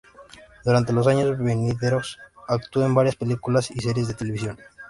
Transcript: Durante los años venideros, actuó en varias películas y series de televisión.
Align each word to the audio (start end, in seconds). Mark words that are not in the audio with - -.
Durante 0.65 0.93
los 0.93 1.05
años 1.05 1.37
venideros, 1.37 2.17
actuó 2.47 2.83
en 2.87 2.95
varias 2.95 3.15
películas 3.15 3.69
y 3.69 3.81
series 3.81 4.07
de 4.07 4.15
televisión. 4.15 4.57